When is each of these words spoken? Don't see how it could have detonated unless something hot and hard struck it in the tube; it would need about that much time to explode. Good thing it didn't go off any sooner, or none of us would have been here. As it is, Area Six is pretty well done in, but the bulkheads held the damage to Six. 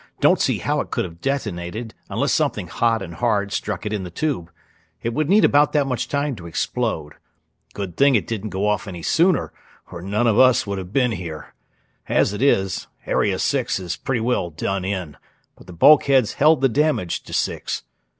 Don't 0.19 0.41
see 0.41 0.57
how 0.57 0.79
it 0.79 0.89
could 0.89 1.05
have 1.05 1.21
detonated 1.21 1.93
unless 2.09 2.31
something 2.31 2.65
hot 2.65 3.03
and 3.03 3.13
hard 3.13 3.51
struck 3.51 3.85
it 3.85 3.93
in 3.93 4.01
the 4.01 4.09
tube; 4.09 4.49
it 5.03 5.13
would 5.13 5.29
need 5.29 5.45
about 5.45 5.73
that 5.73 5.85
much 5.85 6.07
time 6.07 6.35
to 6.37 6.47
explode. 6.47 7.13
Good 7.75 7.97
thing 7.97 8.15
it 8.15 8.25
didn't 8.25 8.49
go 8.49 8.67
off 8.67 8.87
any 8.87 9.03
sooner, 9.03 9.53
or 9.91 10.01
none 10.01 10.25
of 10.25 10.39
us 10.39 10.65
would 10.65 10.79
have 10.79 10.91
been 10.91 11.11
here. 11.11 11.53
As 12.09 12.33
it 12.33 12.41
is, 12.41 12.87
Area 13.05 13.37
Six 13.37 13.79
is 13.79 13.95
pretty 13.95 14.21
well 14.21 14.49
done 14.49 14.83
in, 14.83 15.17
but 15.55 15.67
the 15.67 15.71
bulkheads 15.71 16.33
held 16.33 16.61
the 16.61 16.67
damage 16.69 17.21
to 17.21 17.31
Six. 17.31 17.83